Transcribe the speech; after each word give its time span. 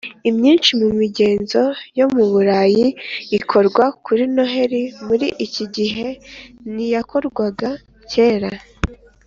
Imyinshi 0.29 0.69
mu 0.79 0.87
migenzo 0.99 1.61
yo 1.99 2.05
mu 2.13 2.23
Burayi 2.31 2.87
ikorwa 3.37 3.85
kuri 4.05 4.23
Noheli 4.35 4.81
muri 5.05 5.27
iki 5.45 5.65
gihe 5.75 6.07
n 6.73 6.73
iyakorwaga 6.85 7.69
kera 8.11 8.51